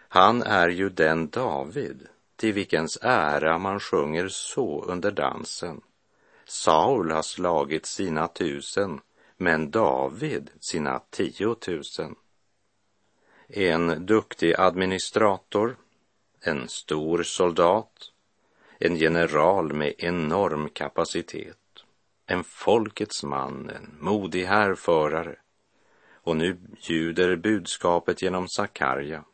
Han 0.09 0.43
är 0.43 0.69
ju 0.69 0.89
den 0.89 1.29
David 1.29 2.09
till 2.37 2.53
vilkens 2.53 2.99
ära 3.03 3.59
man 3.59 3.81
sjunger 3.81 4.29
så 4.29 4.85
under 4.85 5.11
dansen. 5.11 5.81
Saul 6.45 7.11
har 7.11 7.23
slagit 7.23 7.87
sina 7.87 8.29
tusen, 8.29 9.01
men 9.37 9.71
David 9.71 10.51
sina 10.61 11.03
tiotusen. 11.11 12.15
En 13.49 14.07
duktig 14.07 14.55
administrator, 14.59 15.77
en 16.41 16.69
stor 16.69 17.23
soldat, 17.23 18.13
en 18.79 18.97
general 18.97 19.73
med 19.73 19.95
enorm 19.99 20.69
kapacitet, 20.69 21.85
en 22.27 22.45
folkets 22.45 23.23
man, 23.25 23.71
en 23.71 23.97
modig 24.01 24.45
härförare. 24.45 25.37
Och 26.13 26.37
nu 26.37 26.59
ljuder 26.79 27.37
budskapet 27.37 28.23
genom 28.23 28.49
Sakarja 28.49 29.25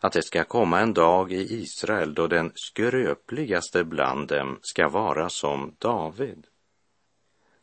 att 0.00 0.12
det 0.12 0.22
ska 0.22 0.44
komma 0.44 0.80
en 0.80 0.94
dag 0.94 1.32
i 1.32 1.62
Israel 1.62 2.14
då 2.14 2.26
den 2.26 2.52
skröpligaste 2.54 3.84
bland 3.84 4.28
dem 4.28 4.58
ska 4.62 4.88
vara 4.88 5.28
som 5.28 5.74
David. 5.78 6.46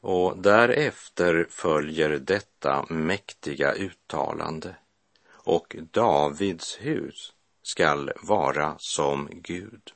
Och 0.02 0.38
därefter 0.38 1.48
följer 1.50 2.10
detta 2.10 2.86
mäktiga 2.90 3.74
uttalande 3.74 4.76
och 5.28 5.76
Davids 5.92 6.78
hus 6.82 7.34
skall 7.62 8.12
vara 8.22 8.76
som 8.78 9.30
Gud. 9.32 9.94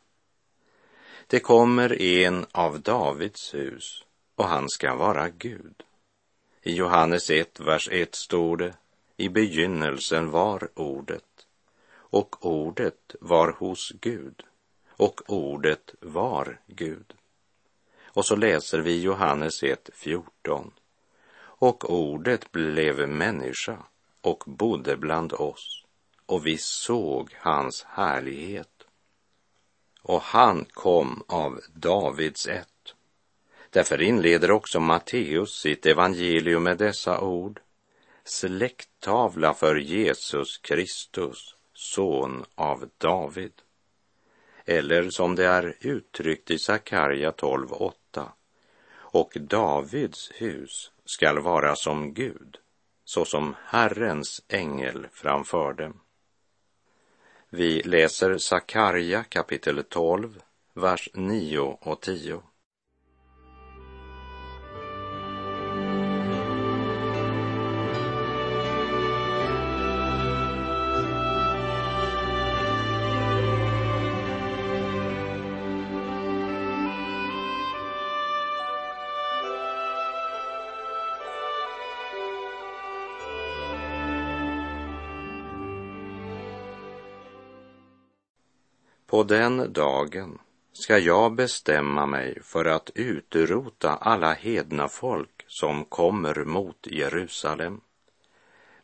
Det 1.27 1.39
kommer 1.39 2.01
en 2.01 2.45
av 2.51 2.81
Davids 2.81 3.53
hus 3.53 4.03
och 4.35 4.45
han 4.45 4.69
ska 4.69 4.95
vara 4.95 5.29
Gud. 5.29 5.83
I 6.61 6.73
Johannes 6.73 7.29
1, 7.29 7.59
vers 7.59 7.89
1 7.91 8.15
står 8.15 8.57
det, 8.57 8.73
i 9.17 9.29
begynnelsen 9.29 10.31
var 10.31 10.69
ordet 10.75 11.23
och 12.09 12.45
ordet 12.45 13.15
var 13.21 13.51
hos 13.51 13.91
Gud 14.01 14.43
och 14.89 15.21
ordet 15.27 15.95
var 15.99 16.59
Gud. 16.67 17.13
Och 18.05 18.25
så 18.25 18.35
läser 18.35 18.79
vi 18.79 19.01
Johannes 19.01 19.63
1, 19.63 19.89
14. 19.93 20.71
Och 21.41 21.89
ordet 21.93 22.51
blev 22.51 23.09
människa 23.09 23.77
och 24.21 24.43
bodde 24.47 24.97
bland 24.97 25.33
oss 25.33 25.85
och 26.25 26.45
vi 26.45 26.57
såg 26.57 27.35
hans 27.39 27.83
härlighet. 27.83 28.83
Och 30.01 30.21
han 30.21 30.65
kom 30.65 31.23
av 31.27 31.59
Davids 31.73 32.47
ett. 32.47 32.93
Därför 33.69 34.01
inleder 34.01 34.51
också 34.51 34.79
Matteus 34.79 35.59
sitt 35.61 35.85
evangelium 35.85 36.63
med 36.63 36.77
dessa 36.77 37.21
ord. 37.21 37.61
Släkttavla 38.23 39.53
för 39.53 39.75
Jesus 39.75 40.57
Kristus, 40.57 41.55
son 41.79 42.45
av 42.55 42.89
David. 42.97 43.53
Eller 44.65 45.09
som 45.09 45.35
det 45.35 45.45
är 45.45 45.77
uttryckt 45.79 46.51
i 46.51 46.59
Sakarja 46.59 47.31
12.8. 47.31 48.29
Och 48.91 49.31
Davids 49.35 50.31
hus 50.35 50.91
skall 51.05 51.39
vara 51.39 51.75
som 51.75 52.13
Gud, 52.13 52.57
såsom 53.05 53.55
Herrens 53.65 54.41
ängel 54.47 55.07
framför 55.11 55.73
dem. 55.73 55.99
Vi 57.49 57.81
läser 57.81 58.37
Sakarja 58.37 59.23
kapitel 59.23 59.83
12, 59.83 60.41
vers 60.73 61.09
9 61.13 61.59
och 61.81 62.01
10. 62.01 62.41
På 89.19 89.23
den 89.23 89.73
dagen 89.73 90.39
ska 90.73 90.97
jag 90.97 91.35
bestämma 91.35 92.05
mig 92.05 92.41
för 92.43 92.65
att 92.65 92.89
utrota 92.95 93.95
alla 93.95 94.33
hedna 94.33 94.87
folk 94.87 95.45
som 95.47 95.85
kommer 95.85 96.45
mot 96.45 96.87
Jerusalem. 96.87 97.81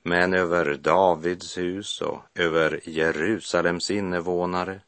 Men 0.04 0.34
över 0.34 0.76
Davids 0.76 1.58
hus 1.58 2.02
och 2.02 2.21
över 2.36 2.89
Jerusalems 2.89 3.91
invånare 3.91 4.82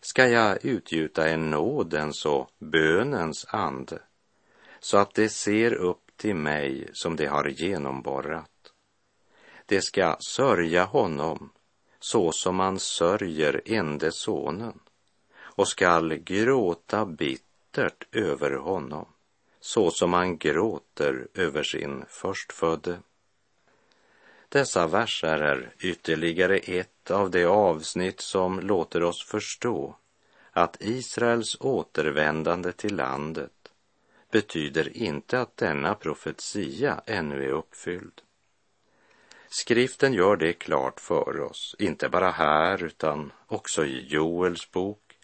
ska 0.00 0.28
jag 0.28 0.64
utgjuta 0.64 1.28
en 1.28 1.50
nådens 1.50 2.26
och 2.26 2.50
bönens 2.58 3.46
ande 3.48 3.98
så 4.80 4.98
att 4.98 5.14
de 5.14 5.28
ser 5.28 5.74
upp 5.74 6.10
till 6.16 6.36
mig 6.36 6.88
som 6.92 7.16
de 7.16 7.26
har 7.26 7.48
genomborrat. 7.48 8.72
De 9.66 9.80
ska 9.80 10.16
sörja 10.20 10.84
honom 10.84 11.52
så 12.10 12.32
som 12.32 12.56
man 12.56 12.78
sörjer 12.78 13.62
ende 13.64 14.12
sonen 14.12 14.80
och 15.40 15.68
skall 15.68 16.14
gråta 16.16 17.06
bittert 17.06 18.06
över 18.12 18.50
honom 18.50 19.06
så 19.60 19.90
som 19.90 20.10
man 20.10 20.38
gråter 20.38 21.28
över 21.34 21.62
sin 21.62 22.04
förstfödde. 22.08 22.98
Dessa 24.48 24.86
verser 24.86 25.38
är 25.38 25.74
ytterligare 25.78 26.58
ett 26.58 27.10
av 27.10 27.30
de 27.30 27.44
avsnitt 27.44 28.20
som 28.20 28.60
låter 28.60 29.02
oss 29.02 29.24
förstå 29.24 29.96
att 30.52 30.76
Israels 30.80 31.56
återvändande 31.60 32.72
till 32.72 32.96
landet 32.96 33.72
betyder 34.30 34.96
inte 34.96 35.40
att 35.40 35.56
denna 35.56 35.94
profetia 35.94 37.02
ännu 37.06 37.44
är 37.44 37.52
uppfylld. 37.52 38.22
Skriften 39.50 40.12
gör 40.12 40.36
det 40.36 40.52
klart 40.52 41.00
för 41.00 41.40
oss, 41.40 41.76
inte 41.78 42.08
bara 42.08 42.30
här 42.30 42.84
utan 42.84 43.32
också 43.46 43.84
i 43.84 44.06
Joels 44.06 44.70
bok, 44.70 45.18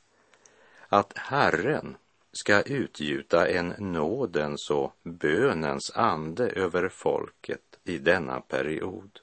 att 0.88 1.18
Herren 1.18 1.96
ska 2.32 2.62
utgjuta 2.62 3.48
en 3.48 3.74
nådens 3.78 4.70
och 4.70 4.96
bönens 5.02 5.90
ande 5.94 6.50
över 6.50 6.88
folket 6.88 7.78
i 7.84 7.98
denna 7.98 8.40
period. 8.40 9.20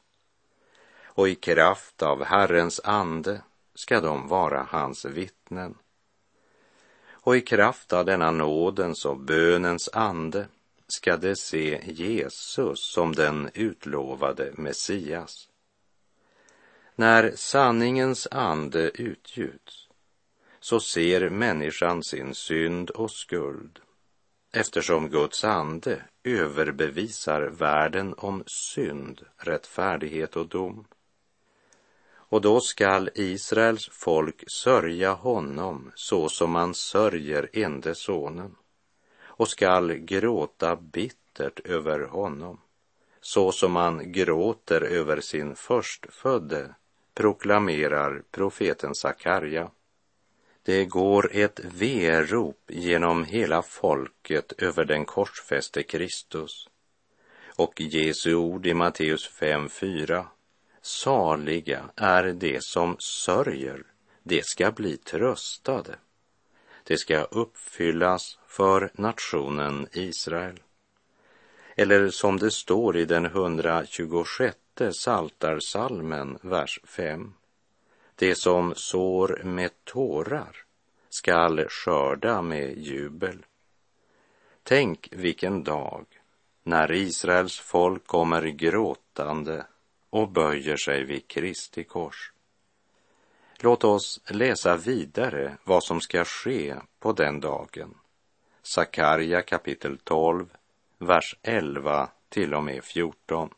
Och 1.03 1.29
i 1.29 1.35
kraft 1.35 2.01
av 2.01 2.23
Herrens 2.23 2.81
ande 2.83 3.41
ska 3.75 4.01
de 4.01 4.27
vara 4.27 4.67
hans 4.69 5.05
vittnen. 5.05 5.77
Och 7.09 7.35
i 7.35 7.41
kraft 7.41 7.93
av 7.93 8.05
denna 8.05 8.31
nådens 8.31 9.05
och 9.05 9.17
bönens 9.17 9.89
ande 9.93 10.47
ska 10.91 11.17
de 11.17 11.35
se 11.35 11.81
Jesus 11.85 12.79
som 12.93 13.15
den 13.15 13.49
utlovade 13.53 14.51
Messias. 14.53 15.49
När 16.95 17.31
sanningens 17.35 18.27
ande 18.31 18.91
utgjuts 18.93 19.87
så 20.59 20.79
ser 20.79 21.29
människan 21.29 22.03
sin 22.03 22.35
synd 22.35 22.89
och 22.89 23.11
skuld 23.11 23.79
eftersom 24.51 25.09
Guds 25.09 25.43
ande 25.43 26.03
överbevisar 26.23 27.41
världen 27.41 28.13
om 28.17 28.43
synd, 28.47 29.21
rättfärdighet 29.37 30.35
och 30.35 30.47
dom. 30.47 30.85
Och 32.13 32.41
då 32.41 32.61
skall 32.61 33.09
Israels 33.15 33.89
folk 33.91 34.43
sörja 34.47 35.13
honom 35.13 35.91
så 35.95 36.29
som 36.29 36.51
man 36.51 36.73
sörjer 36.73 37.49
ende 37.53 37.95
sonen 37.95 38.55
och 39.41 39.49
skall 39.49 39.93
gråta 39.93 40.75
bittert 40.75 41.59
över 41.59 41.99
honom, 41.99 42.61
så 43.21 43.51
som 43.51 43.71
man 43.71 44.11
gråter 44.11 44.81
över 44.81 45.21
sin 45.21 45.55
förstfödde, 45.55 46.75
proklamerar 47.13 48.23
profeten 48.31 48.95
Sakarja. 48.95 49.71
Det 50.63 50.85
går 50.85 51.29
ett 51.33 51.59
verop 51.59 52.61
genom 52.67 53.25
hela 53.25 53.61
folket 53.61 54.53
över 54.57 54.85
den 54.85 55.05
korsfäste 55.05 55.83
Kristus. 55.83 56.69
Och 57.55 57.81
Jesu 57.81 58.35
ord 58.35 58.65
i 58.65 58.73
Matteus 58.73 59.31
5.4. 59.39 60.25
Saliga 60.81 61.89
är 61.95 62.33
de 62.33 62.57
som 62.61 62.95
sörjer, 62.99 63.83
de 64.23 64.41
ska 64.43 64.71
bli 64.71 64.97
tröstade 64.97 65.95
det 66.83 66.97
ska 66.97 67.23
uppfyllas 67.23 68.39
för 68.47 68.91
nationen 68.93 69.87
Israel. 69.91 70.59
Eller 71.75 72.09
som 72.09 72.37
det 72.37 72.51
står 72.51 72.97
i 72.97 73.05
den 73.05 73.25
126 73.25 74.57
saltarsalmen, 74.91 76.37
vers 76.41 76.79
5. 76.83 77.33
Det 78.15 78.35
som 78.35 78.73
sår 78.75 79.41
med 79.43 79.71
tårar 79.83 80.55
skall 81.09 81.65
skörda 81.69 82.41
med 82.41 82.77
jubel. 82.77 83.45
Tänk 84.63 85.07
vilken 85.11 85.63
dag 85.63 86.05
när 86.63 86.91
Israels 86.91 87.59
folk 87.59 88.07
kommer 88.07 88.41
gråtande 88.41 89.65
och 90.09 90.29
böjer 90.29 90.77
sig 90.77 91.03
vid 91.03 91.27
Kristi 91.27 91.83
kors. 91.83 92.31
Låt 93.63 93.83
oss 93.83 94.21
läsa 94.27 94.77
vidare 94.77 95.57
vad 95.63 95.83
som 95.83 96.01
ska 96.01 96.25
ske 96.25 96.75
på 96.99 97.11
den 97.11 97.39
dagen. 97.39 97.97
Sakarja 98.63 99.41
kapitel 99.41 99.97
12, 99.97 100.45
vers 100.97 101.35
11 101.41 102.09
till 102.29 102.53
och 102.53 102.63
med 102.63 102.83
14. 102.83 103.49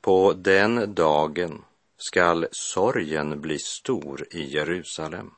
På 0.00 0.32
den 0.32 0.94
dagen 0.94 1.64
skall 1.96 2.46
sorgen 2.50 3.40
bli 3.40 3.58
stor 3.58 4.26
i 4.30 4.44
Jerusalem, 4.44 5.30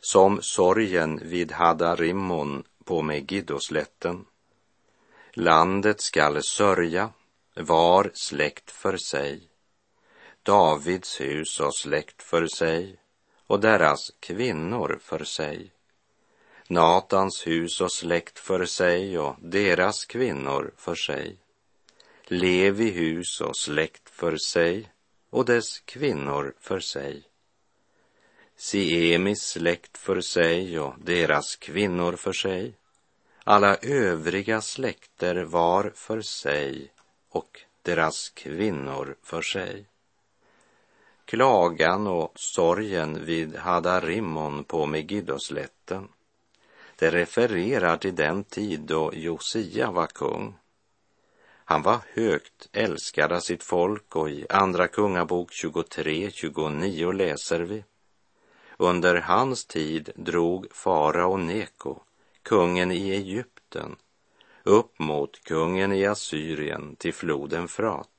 som 0.00 0.42
sorgen 0.42 1.20
vid 1.22 1.52
Hadarimmon 1.52 2.64
på 2.84 3.02
Megiddoslätten. 3.02 4.24
Landet 5.32 6.00
skall 6.00 6.42
sörja, 6.42 7.10
var 7.54 8.10
släkt 8.14 8.70
för 8.70 8.96
sig, 8.96 9.51
Davids 10.42 11.20
hus 11.20 11.60
och 11.60 11.74
släkt 11.74 12.22
för 12.22 12.46
sig 12.46 12.96
och 13.46 13.60
deras 13.60 14.12
kvinnor 14.20 14.98
för 15.02 15.24
sig. 15.24 15.72
Natans 16.68 17.46
hus 17.46 17.80
och 17.80 17.92
släkt 17.92 18.38
för 18.38 18.64
sig 18.64 19.18
och 19.18 19.36
deras 19.40 20.04
kvinnor 20.04 20.74
för 20.76 20.94
sig. 20.94 21.36
Levi 22.24 22.90
hus 22.90 23.40
och 23.40 23.56
släkt 23.56 24.10
för 24.10 24.36
sig 24.36 24.92
och 25.30 25.44
dess 25.44 25.78
kvinnor 25.78 26.54
för 26.60 26.80
sig. 26.80 27.22
Siemis 28.56 29.42
släkt 29.42 29.98
för 29.98 30.20
sig 30.20 30.78
och 30.78 30.94
deras 30.98 31.56
kvinnor 31.56 32.16
för 32.16 32.32
sig. 32.32 32.74
Alla 33.44 33.76
övriga 33.76 34.60
släkter 34.60 35.44
var 35.44 35.92
för 35.94 36.20
sig 36.20 36.92
och 37.28 37.60
deras 37.82 38.28
kvinnor 38.28 39.16
för 39.22 39.42
sig. 39.42 39.86
Klagan 41.32 42.06
och 42.06 42.32
sorgen 42.34 43.24
vid 43.24 43.56
Hadarimmon 43.56 44.64
på 44.64 44.86
Megiddoslätten. 44.86 46.08
Det 46.98 47.10
refererar 47.10 47.96
till 47.96 48.14
den 48.14 48.44
tid 48.44 48.80
då 48.80 49.10
Josia 49.14 49.90
var 49.90 50.06
kung. 50.06 50.54
Han 51.64 51.82
var 51.82 51.98
högt 52.14 52.68
älskad 52.72 53.32
av 53.32 53.40
sitt 53.40 53.62
folk 53.62 54.16
och 54.16 54.30
i 54.30 54.46
Andra 54.48 54.88
Kungabok 54.88 55.50
23.29 55.50 57.12
läser 57.12 57.60
vi. 57.60 57.84
Under 58.76 59.14
hans 59.14 59.64
tid 59.64 60.10
drog 60.14 60.66
farao 60.72 61.36
Neko, 61.36 61.96
kungen 62.42 62.92
i 62.92 63.10
Egypten, 63.10 63.96
upp 64.62 64.98
mot 64.98 65.44
kungen 65.44 65.92
i 65.92 66.06
Assyrien 66.06 66.96
till 66.96 67.14
floden 67.14 67.68
Frat. 67.68 68.11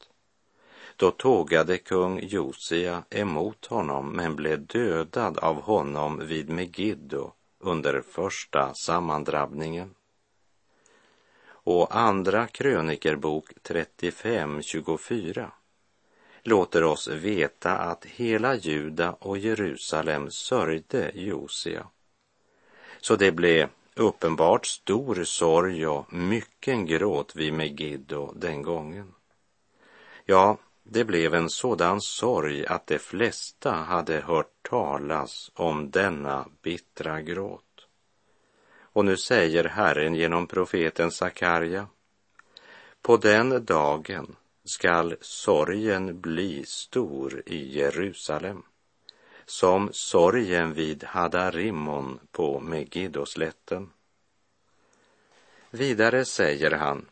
Då 0.95 1.11
tågade 1.11 1.77
kung 1.77 2.19
Josia 2.19 3.03
emot 3.09 3.65
honom 3.65 4.09
men 4.09 4.35
blev 4.35 4.65
dödad 4.65 5.37
av 5.37 5.61
honom 5.61 6.27
vid 6.27 6.49
Megiddo 6.49 7.31
under 7.59 8.01
första 8.01 8.73
sammandrabbningen. 8.73 9.95
Och 11.45 11.95
Andra 11.95 12.47
krönikerbok 12.47 13.49
35.24 13.63 15.51
låter 16.43 16.83
oss 16.83 17.07
veta 17.07 17.77
att 17.77 18.05
hela 18.05 18.55
Juda 18.55 19.11
och 19.11 19.37
Jerusalem 19.37 20.31
sörjde 20.31 21.11
Josia. 21.13 21.87
Så 23.01 23.15
det 23.15 23.31
blev 23.31 23.69
uppenbart 23.95 24.65
stor 24.65 25.23
sorg 25.23 25.87
och 25.87 26.13
mycken 26.13 26.85
gråt 26.85 27.35
vid 27.35 27.53
Megiddo 27.53 28.33
den 28.35 28.61
gången. 28.61 29.13
Ja, 30.25 30.57
det 30.83 31.03
blev 31.03 31.33
en 31.33 31.49
sådan 31.49 32.01
sorg 32.01 32.65
att 32.65 32.87
de 32.87 32.99
flesta 32.99 33.71
hade 33.71 34.21
hört 34.21 34.63
talas 34.69 35.51
om 35.53 35.91
denna 35.91 36.47
bittra 36.61 37.21
gråt. 37.21 37.87
Och 38.81 39.05
nu 39.05 39.17
säger 39.17 39.63
Herren 39.63 40.15
genom 40.15 40.47
profeten 40.47 41.11
Sakarja, 41.11 41.87
på 43.01 43.17
den 43.17 43.65
dagen 43.65 44.35
skall 44.63 45.15
sorgen 45.21 46.21
bli 46.21 46.65
stor 46.65 47.43
i 47.45 47.77
Jerusalem, 47.77 48.63
som 49.45 49.89
sorgen 49.91 50.73
vid 50.73 51.03
Hadarimon 51.03 52.19
på 52.31 52.59
Megiddoslätten. 52.59 53.89
Vidare 55.69 56.25
säger 56.25 56.71
han 56.71 57.05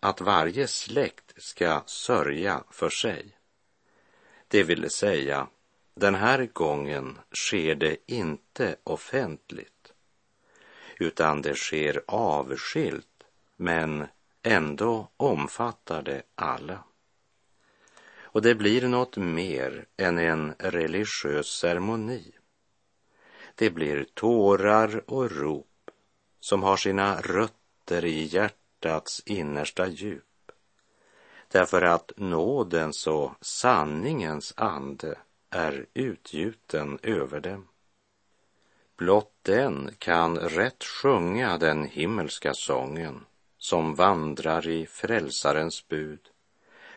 att 0.00 0.20
varje 0.20 0.66
släkt 0.66 1.32
ska 1.36 1.82
sörja 1.86 2.64
för 2.70 2.90
sig. 2.90 3.36
Det 4.48 4.62
vill 4.62 4.90
säga, 4.90 5.46
den 5.94 6.14
här 6.14 6.48
gången 6.52 7.18
sker 7.32 7.74
det 7.74 7.96
inte 8.06 8.76
offentligt, 8.84 9.92
utan 10.98 11.42
det 11.42 11.54
sker 11.54 12.02
avskilt, 12.06 13.24
men 13.56 14.06
ändå 14.42 15.10
omfattar 15.16 16.02
det 16.02 16.22
alla. 16.34 16.84
Och 18.32 18.42
det 18.42 18.54
blir 18.54 18.88
något 18.88 19.16
mer 19.16 19.86
än 19.96 20.18
en 20.18 20.54
religiös 20.58 21.46
ceremoni. 21.46 22.32
Det 23.54 23.70
blir 23.70 24.06
tårar 24.14 25.10
och 25.10 25.30
rop 25.30 25.90
som 26.40 26.62
har 26.62 26.76
sina 26.76 27.20
rötter 27.20 28.04
i 28.04 28.24
hjärtat 28.24 28.59
hjärtats 28.84 29.22
innersta 29.26 29.86
djup 29.86 30.24
därför 31.48 31.82
att 31.82 32.12
nådens 32.16 33.06
och 33.06 33.32
sanningens 33.40 34.54
ande 34.56 35.18
är 35.50 35.86
utgjuten 35.94 36.98
över 37.02 37.40
dem. 37.40 37.68
Blott 38.96 39.34
den 39.42 39.90
kan 39.98 40.38
rätt 40.38 40.84
sjunga 40.84 41.58
den 41.58 41.84
himmelska 41.84 42.54
sången 42.54 43.24
som 43.58 43.94
vandrar 43.94 44.68
i 44.68 44.86
frälsarens 44.86 45.88
bud. 45.88 46.20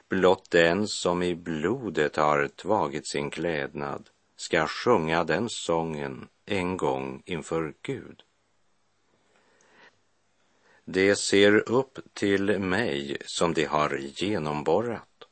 Blott 0.10 0.52
den 0.52 0.88
som 0.88 1.24
i 1.24 1.36
blodet 1.36 2.16
har 2.16 2.48
tvagit 2.48 3.08
sin 3.08 3.30
klädnad 3.30 4.10
ska 4.36 4.68
sjunga 4.68 5.24
den 5.24 5.50
sången 5.50 6.28
en 6.46 6.78
gång 6.78 7.24
inför 7.26 7.74
Gud. 7.82 8.24
Det 10.86 11.16
ser 11.16 11.70
upp 11.70 12.00
till 12.14 12.60
mig 12.60 13.18
som 13.26 13.54
det 13.54 13.66
har 13.66 13.98
genomborrat. 13.98 15.28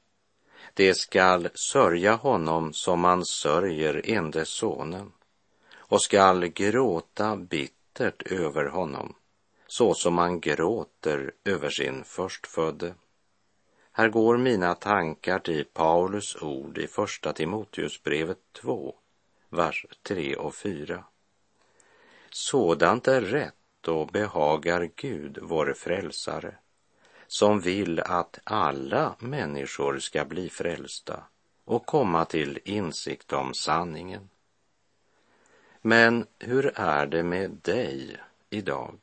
Det 0.74 0.94
skall 0.94 1.50
sörja 1.54 2.16
honom 2.16 2.74
som 2.74 3.00
man 3.00 3.26
sörjer 3.26 4.02
ende 4.04 4.46
sonen 4.46 5.12
och 5.76 6.02
skall 6.02 6.48
gråta 6.48 7.36
bittert 7.36 8.32
över 8.32 8.66
honom 8.66 9.16
så 9.72 9.94
som 9.94 10.14
man 10.14 10.40
gråter 10.40 11.32
över 11.46 11.70
sin 11.70 12.04
förstfödde. 12.04 12.94
Här 13.92 14.10
går 14.10 14.38
mina 14.38 14.76
tankar 14.76 15.40
till 15.40 15.66
Paulus 15.66 16.36
ord 16.42 16.78
i 16.78 16.88
Första 16.88 17.34
Timoteusbrevet 17.34 18.38
2, 18.54 18.96
vers 19.50 19.86
3 20.04 20.36
och 20.36 20.56
4. 20.56 21.04
Sådant 22.30 23.08
är 23.08 23.22
rätt 23.22 23.61
och 23.88 24.08
behagar 24.08 24.90
Gud, 24.96 25.38
vår 25.42 25.74
frälsare, 25.74 26.56
som 27.28 27.60
vill 27.60 28.00
att 28.00 28.40
alla 28.44 29.16
människor 29.20 30.00
ska 30.00 30.26
bli 30.26 30.50
frälsta 30.50 31.24
och 31.66 31.86
komma 31.86 32.26
till 32.26 32.60
insikt 32.64 33.34
om 33.34 33.54
sanningen. 33.54 34.30
Men 35.82 36.26
hur 36.40 36.72
är 36.76 37.06
det 37.06 37.24
med 37.24 37.52
dig 37.52 38.18
idag? 38.50 38.98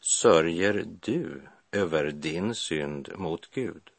Sörjer 0.00 0.84
du 1.00 1.42
över 1.72 2.10
din 2.10 2.54
synd 2.54 3.12
mot 3.16 3.50
Gud? 3.50 3.90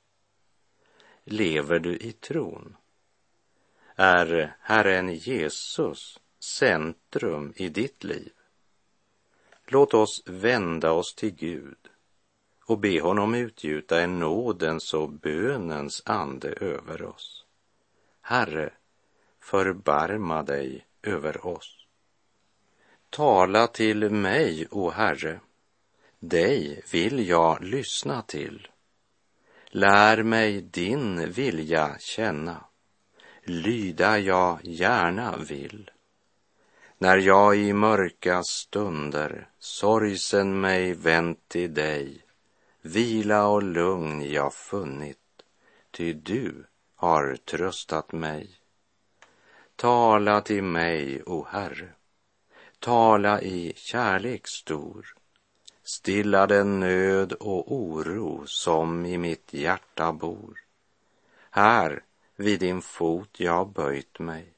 Lever 1.24 1.80
du 1.80 1.98
i 1.98 2.12
tron? 2.12 2.76
Är 3.96 4.56
Herren 4.60 5.14
Jesus 5.14 6.20
centrum 6.40 7.54
i 7.56 7.70
ditt 7.70 8.04
liv? 8.04 8.32
Låt 9.70 9.94
oss 9.94 10.24
vända 10.26 10.92
oss 10.92 11.16
till 11.16 11.36
Gud 11.36 11.78
och 12.66 12.80
be 12.80 13.02
honom 13.02 13.36
utgjuta 13.36 14.02
en 14.02 14.20
nådens 14.20 14.94
och 14.94 15.10
bönens 15.10 16.02
ande 16.06 16.50
över 16.50 17.02
oss. 17.02 17.46
Herre, 18.22 18.74
förbarma 19.40 20.44
dig 20.44 20.86
över 21.04 21.48
oss. 21.48 21.86
Tala 23.10 23.68
till 23.68 24.10
mig, 24.10 24.68
o 24.72 24.90
Herre, 24.90 25.40
dig 26.20 26.84
vill 26.92 27.28
jag 27.28 27.64
lyssna 27.64 28.22
till. 28.22 28.68
Lär 29.68 30.24
mig 30.24 30.62
din 30.62 31.32
vilja 31.32 31.96
känna. 32.00 32.64
lyda 33.44 34.20
jag 34.20 34.60
gärna 34.64 35.38
vill. 35.38 35.92
När 37.00 37.18
jag 37.18 37.58
i 37.58 37.74
mörka 37.74 38.44
stunder 38.44 39.50
sorgsen 39.60 40.62
mig 40.62 40.94
vänt 40.94 41.40
till 41.48 41.74
dig, 41.74 42.22
vila 42.82 43.48
och 43.48 43.64
lugn 43.64 44.32
jag 44.32 44.54
funnit, 44.54 45.18
ty 45.92 46.14
du 46.14 46.66
har 46.96 47.36
tröstat 47.36 48.12
mig. 48.12 48.50
Tala 49.76 50.42
till 50.42 50.64
mig, 50.64 51.24
o 51.26 51.48
Herre, 51.50 51.90
tala 52.80 53.42
i 53.42 53.74
kärlek 53.76 54.48
stor, 54.48 55.16
stilla 55.84 56.48
den 56.48 56.80
nöd 56.80 57.34
och 57.34 57.74
oro 57.76 58.44
som 58.46 59.06
i 59.06 59.18
mitt 59.18 59.54
hjärta 59.54 60.14
bor. 60.14 60.60
Här 61.50 62.04
vid 62.36 62.60
din 62.60 62.82
fot 62.82 63.40
jag 63.40 63.70
böjt 63.70 64.20
mig, 64.20 64.57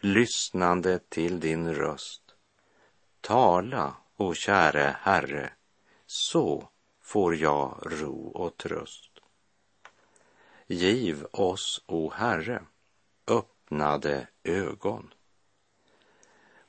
lyssnande 0.00 0.98
till 1.08 1.40
din 1.40 1.74
röst. 1.74 2.22
Tala, 3.20 3.94
o 4.16 4.34
käre 4.34 4.96
Herre, 5.00 5.52
så 6.06 6.68
får 7.00 7.36
jag 7.36 7.78
ro 7.82 8.28
och 8.28 8.56
tröst. 8.56 9.10
Giv 10.66 11.26
oss, 11.32 11.84
o 11.86 12.10
Herre, 12.10 12.62
öppnade 13.26 14.26
ögon. 14.42 15.14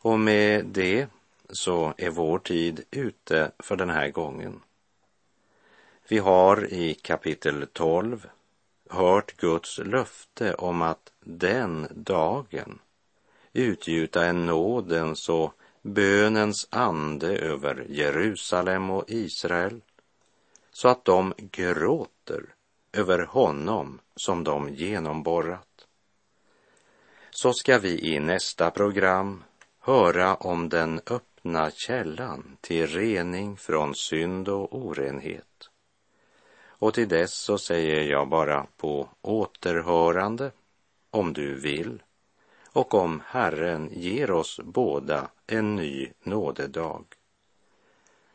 Och 0.01 0.19
med 0.19 0.65
det 0.65 1.07
så 1.49 1.93
är 1.97 2.09
vår 2.09 2.39
tid 2.39 2.83
ute 2.91 3.51
för 3.59 3.75
den 3.75 3.89
här 3.89 4.09
gången. 4.09 4.61
Vi 6.07 6.17
har 6.17 6.73
i 6.73 6.93
kapitel 6.93 7.67
12 7.73 8.29
hört 8.89 9.37
Guds 9.37 9.77
löfte 9.77 10.53
om 10.53 10.81
att 10.81 11.11
den 11.19 11.87
dagen 11.91 12.79
utgjuta 13.53 14.25
en 14.25 14.45
nådens 14.45 15.29
och 15.29 15.53
bönens 15.81 16.67
ande 16.69 17.37
över 17.37 17.85
Jerusalem 17.89 18.89
och 18.89 19.03
Israel 19.07 19.81
så 20.71 20.87
att 20.87 21.05
de 21.05 21.33
gråter 21.37 22.45
över 22.93 23.19
honom 23.19 23.99
som 24.15 24.43
de 24.43 24.69
genomborrat. 24.69 25.87
Så 27.31 27.53
ska 27.53 27.79
vi 27.79 28.15
i 28.15 28.19
nästa 28.19 28.71
program 28.71 29.43
höra 29.79 30.35
om 30.35 30.69
den 30.69 31.01
öppna 31.05 31.71
källan 31.71 32.57
till 32.61 32.87
rening 32.87 33.57
från 33.57 33.95
synd 33.95 34.49
och 34.49 34.75
orenhet. 34.75 35.69
Och 36.61 36.93
till 36.93 37.07
dess 37.07 37.33
så 37.33 37.57
säger 37.57 38.01
jag 38.01 38.29
bara 38.29 38.67
på 38.77 39.09
återhörande, 39.21 40.51
om 41.11 41.33
du 41.33 41.55
vill, 41.55 42.03
och 42.73 42.93
om 42.93 43.21
Herren 43.25 43.89
ger 43.91 44.31
oss 44.31 44.59
båda 44.63 45.29
en 45.47 45.75
ny 45.75 46.11
nådedag. 46.23 47.05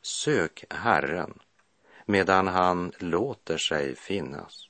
Sök 0.02 0.64
Herren 0.70 1.38
medan 2.06 2.48
han 2.48 2.92
låter 2.98 3.58
sig 3.58 3.96
finnas 3.96 4.68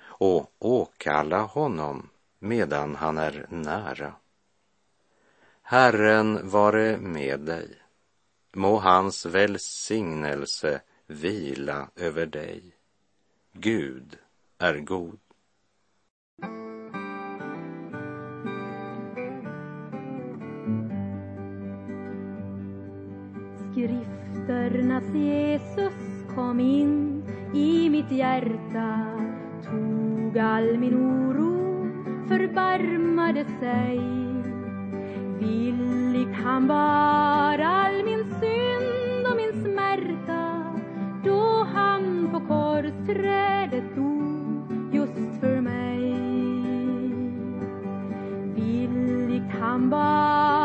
och 0.00 0.52
åkalla 0.58 1.40
honom 1.40 2.10
medan 2.38 2.96
han 2.96 3.18
är 3.18 3.46
nära. 3.48 4.14
Herren 5.62 6.48
vare 6.48 6.96
med 6.96 7.40
dig. 7.40 7.82
Må 8.52 8.78
hans 8.78 9.26
välsignelse 9.26 10.80
vila 11.06 11.88
över 11.96 12.26
dig. 12.26 12.62
Gud 13.52 14.18
är 14.58 14.74
god. 14.78 15.18
Herrarnas 24.68 25.08
Jesus 25.14 25.94
kom 26.34 26.60
in 26.60 27.22
i 27.54 27.88
mitt 27.88 28.10
hjärta. 28.12 28.88
Tog 29.64 30.36
all 30.38 30.76
min 30.78 30.94
oro, 30.94 31.88
förbarmade 32.28 33.44
sig. 33.60 33.98
Villigt 35.40 36.34
han 36.44 36.68
bar 36.68 37.58
all 37.58 38.04
min 38.04 38.24
synd 38.40 39.26
och 39.30 39.36
min 39.36 39.64
smärta 39.64 40.74
då 41.24 41.64
han 41.74 42.28
på 42.32 42.40
korsträdet 42.40 43.96
dog 43.96 44.92
just 44.92 45.40
för 45.40 45.60
mig. 45.60 46.14
Villigt 48.54 49.52
han 49.60 49.90
bar 49.90 50.57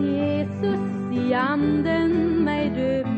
Jesus 0.00 0.80
i 1.12 1.32
anden 1.32 2.44
mig 2.44 2.72
döpte 2.76 3.17